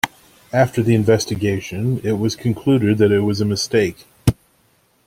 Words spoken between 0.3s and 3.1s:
After the investigation, it was concluded